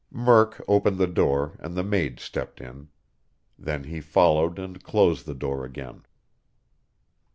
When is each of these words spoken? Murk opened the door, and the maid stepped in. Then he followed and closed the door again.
Murk 0.09 0.59
opened 0.67 0.97
the 0.97 1.05
door, 1.05 1.55
and 1.59 1.77
the 1.77 1.83
maid 1.83 2.19
stepped 2.19 2.59
in. 2.59 2.87
Then 3.55 3.83
he 3.83 4.01
followed 4.01 4.57
and 4.57 4.81
closed 4.83 5.27
the 5.27 5.35
door 5.35 5.63
again. 5.63 6.05